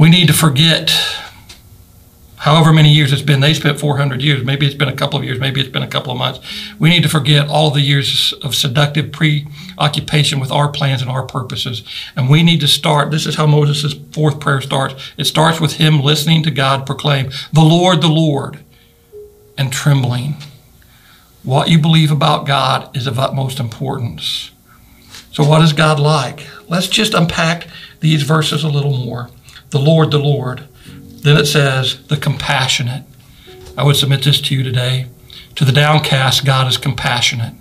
We 0.00 0.08
need 0.08 0.28
to 0.28 0.32
forget 0.32 0.90
however 2.36 2.72
many 2.72 2.90
years 2.90 3.12
it's 3.12 3.20
been. 3.20 3.40
They 3.40 3.52
spent 3.52 3.78
400 3.78 4.22
years. 4.22 4.42
Maybe 4.42 4.64
it's 4.64 4.74
been 4.74 4.88
a 4.88 4.96
couple 4.96 5.18
of 5.18 5.26
years. 5.26 5.38
Maybe 5.38 5.60
it's 5.60 5.68
been 5.68 5.82
a 5.82 5.86
couple 5.86 6.10
of 6.10 6.16
months. 6.16 6.40
We 6.78 6.88
need 6.88 7.02
to 7.02 7.08
forget 7.10 7.48
all 7.48 7.70
the 7.70 7.82
years 7.82 8.32
of 8.42 8.54
seductive 8.54 9.12
preoccupation 9.12 10.40
with 10.40 10.50
our 10.50 10.68
plans 10.72 11.02
and 11.02 11.10
our 11.10 11.26
purposes. 11.26 11.84
And 12.16 12.30
we 12.30 12.42
need 12.42 12.60
to 12.60 12.66
start. 12.66 13.10
This 13.10 13.26
is 13.26 13.34
how 13.34 13.44
Moses' 13.44 13.94
fourth 14.12 14.40
prayer 14.40 14.62
starts. 14.62 15.12
It 15.18 15.24
starts 15.24 15.60
with 15.60 15.74
him 15.74 16.00
listening 16.00 16.44
to 16.44 16.50
God 16.50 16.86
proclaim, 16.86 17.28
The 17.52 17.60
Lord, 17.60 18.00
the 18.00 18.08
Lord, 18.08 18.60
and 19.58 19.70
trembling. 19.70 20.36
What 21.42 21.68
you 21.68 21.78
believe 21.78 22.10
about 22.10 22.46
God 22.46 22.96
is 22.96 23.06
of 23.06 23.18
utmost 23.18 23.60
importance. 23.60 24.50
So, 25.30 25.44
what 25.44 25.60
is 25.60 25.74
God 25.74 26.00
like? 26.00 26.46
Let's 26.68 26.88
just 26.88 27.12
unpack 27.12 27.66
these 28.00 28.22
verses 28.22 28.64
a 28.64 28.68
little 28.70 28.96
more. 28.96 29.28
The 29.70 29.78
Lord, 29.78 30.10
the 30.10 30.18
Lord. 30.18 30.68
Then 31.22 31.36
it 31.36 31.46
says, 31.46 32.02
the 32.06 32.16
compassionate. 32.16 33.04
I 33.76 33.84
would 33.84 33.96
submit 33.96 34.24
this 34.24 34.40
to 34.42 34.54
you 34.54 34.62
today. 34.62 35.06
To 35.56 35.64
the 35.64 35.72
downcast, 35.72 36.44
God 36.44 36.66
is 36.68 36.76
compassionate. 36.76 37.54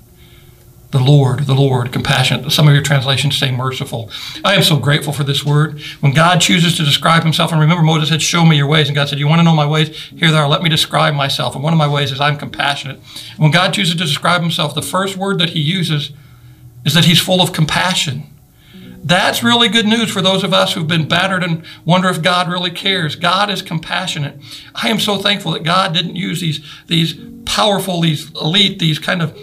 The 0.91 0.99
Lord, 0.99 1.41
the 1.41 1.53
Lord, 1.53 1.91
compassionate. 1.93 2.51
Some 2.51 2.67
of 2.67 2.73
your 2.73 2.81
translations 2.81 3.37
say 3.37 3.51
merciful. 3.51 4.09
I 4.43 4.55
am 4.55 4.63
so 4.63 4.77
grateful 4.77 5.13
for 5.13 5.23
this 5.23 5.45
word. 5.45 5.79
When 5.99 6.13
God 6.13 6.41
chooses 6.41 6.75
to 6.77 6.83
describe 6.83 7.21
himself, 7.21 7.51
and 7.51 7.61
remember 7.61 7.83
Moses 7.83 8.09
said, 8.09 8.23
Show 8.23 8.43
me 8.43 8.57
your 8.57 8.65
ways. 8.65 8.87
And 8.87 8.95
God 8.95 9.07
said, 9.07 9.19
You 9.19 9.27
want 9.27 9.39
to 9.39 9.43
know 9.43 9.53
my 9.53 9.67
ways? 9.67 9.89
Here 9.89 10.31
they 10.31 10.37
are. 10.37 10.49
Let 10.49 10.63
me 10.63 10.69
describe 10.69 11.13
myself. 11.13 11.53
And 11.53 11.63
one 11.63 11.73
of 11.73 11.77
my 11.77 11.87
ways 11.87 12.11
is 12.11 12.19
I'm 12.19 12.37
compassionate. 12.37 12.99
When 13.37 13.51
God 13.51 13.71
chooses 13.71 13.93
to 13.95 14.03
describe 14.03 14.41
himself, 14.41 14.73
the 14.73 14.81
first 14.81 15.15
word 15.15 15.37
that 15.37 15.51
he 15.51 15.59
uses 15.59 16.11
is 16.83 16.95
that 16.95 17.05
he's 17.05 17.21
full 17.21 17.41
of 17.41 17.53
compassion. 17.53 18.23
That's 19.09 19.41
really 19.41 19.69
good 19.69 19.87
news 19.87 20.11
for 20.11 20.21
those 20.21 20.43
of 20.43 20.53
us 20.53 20.73
who've 20.73 20.87
been 20.87 21.07
battered 21.07 21.43
and 21.43 21.63
wonder 21.83 22.09
if 22.09 22.21
God 22.21 22.47
really 22.47 22.69
cares. 22.69 23.15
God 23.15 23.49
is 23.49 23.63
compassionate. 23.63 24.39
I 24.75 24.89
am 24.89 24.99
so 24.99 25.17
thankful 25.17 25.53
that 25.53 25.63
God 25.63 25.95
didn't 25.95 26.15
use 26.15 26.41
these, 26.41 26.63
these 26.85 27.19
powerful, 27.43 28.01
these 28.01 28.29
elite, 28.35 28.77
these 28.77 28.99
kind 28.99 29.23
of 29.23 29.35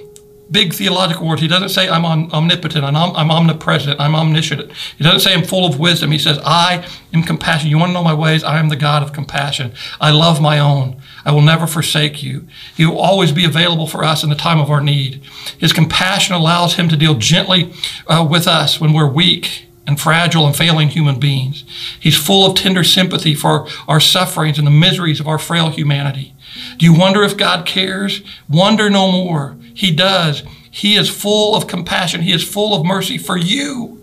big 0.50 0.72
theological 0.72 1.26
words. 1.26 1.42
He 1.42 1.48
doesn't 1.48 1.70
say 1.70 1.88
I'm 1.88 2.04
omnipotent, 2.04 2.84
I'm, 2.84 2.96
I'm 2.96 3.30
omnipresent, 3.30 4.00
I'm 4.00 4.14
omniscient. 4.14 4.70
He 4.96 5.04
doesn't 5.04 5.20
say 5.20 5.34
I'm 5.34 5.44
full 5.44 5.66
of 5.66 5.78
wisdom. 5.78 6.12
He 6.12 6.18
says 6.18 6.38
I 6.44 6.86
am 7.12 7.22
compassion. 7.22 7.70
You 7.70 7.78
want 7.78 7.90
to 7.90 7.94
know 7.94 8.04
my 8.04 8.14
ways? 8.14 8.44
I 8.44 8.58
am 8.58 8.68
the 8.68 8.76
God 8.76 9.02
of 9.02 9.12
compassion. 9.12 9.72
I 10.00 10.10
love 10.10 10.40
my 10.40 10.58
own. 10.58 11.00
I 11.24 11.32
will 11.32 11.42
never 11.42 11.66
forsake 11.66 12.22
you. 12.22 12.46
He 12.76 12.86
will 12.86 12.98
always 12.98 13.32
be 13.32 13.44
available 13.44 13.86
for 13.86 14.04
us 14.04 14.22
in 14.22 14.30
the 14.30 14.36
time 14.36 14.60
of 14.60 14.70
our 14.70 14.80
need. 14.80 15.22
His 15.58 15.72
compassion 15.72 16.34
allows 16.34 16.74
him 16.74 16.88
to 16.88 16.96
deal 16.96 17.14
gently 17.14 17.72
uh, 18.06 18.26
with 18.28 18.46
us 18.46 18.80
when 18.80 18.92
we're 18.92 19.10
weak 19.10 19.66
and 19.86 20.00
fragile 20.00 20.46
and 20.46 20.56
failing 20.56 20.88
human 20.88 21.18
beings. 21.18 21.64
He's 21.98 22.16
full 22.16 22.46
of 22.46 22.56
tender 22.56 22.84
sympathy 22.84 23.34
for 23.34 23.68
our 23.86 24.00
sufferings 24.00 24.58
and 24.58 24.66
the 24.66 24.72
miseries 24.72 25.20
of 25.20 25.28
our 25.28 25.38
frail 25.38 25.70
humanity. 25.70 26.34
Do 26.78 26.86
you 26.86 26.94
wonder 26.94 27.22
if 27.22 27.36
God 27.36 27.66
cares? 27.66 28.22
Wonder 28.48 28.90
no 28.90 29.10
more. 29.10 29.56
He 29.74 29.90
does. 29.90 30.42
He 30.70 30.96
is 30.96 31.08
full 31.08 31.54
of 31.54 31.66
compassion. 31.66 32.22
He 32.22 32.32
is 32.32 32.46
full 32.46 32.74
of 32.74 32.84
mercy 32.84 33.18
for 33.18 33.36
you. 33.36 34.02